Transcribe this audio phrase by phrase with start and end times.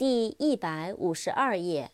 [0.00, 1.92] 第一百五十二页。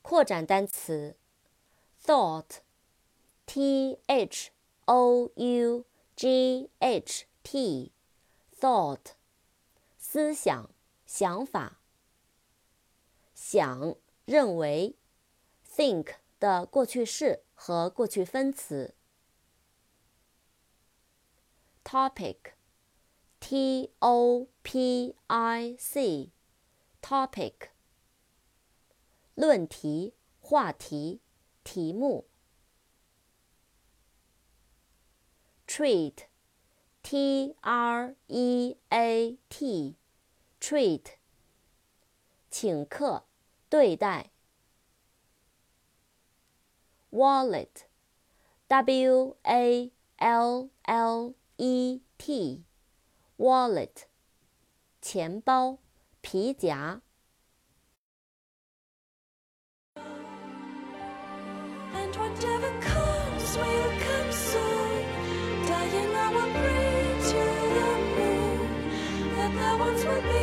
[0.00, 1.18] 扩展单词
[2.02, 4.50] ，thought，T H
[4.86, 5.84] O U
[6.16, 9.12] G H T，thought，
[9.98, 10.70] 思想，
[11.04, 11.78] 想法。
[13.34, 14.96] 想，认为
[15.68, 16.14] ，think。
[16.40, 18.96] 的过去式和过去分词。
[21.84, 22.36] topic
[23.52, 25.10] Topic,
[27.02, 27.68] topic,
[29.34, 31.20] 论题、话题、
[31.62, 32.24] 题目。
[35.66, 41.04] treat，t r e a t，treat，
[42.50, 43.26] 请客、
[43.68, 44.30] 对待。
[47.10, 47.84] wallet,
[48.68, 52.64] w a l l e t,
[53.42, 54.06] wallet，
[55.00, 55.78] 钱包、
[56.20, 57.00] 皮夹。
[59.96, 60.04] And
[66.32, 67.42] will pray to
[67.74, 68.70] the moon
[69.34, 69.50] that
[70.06, 70.41] will be.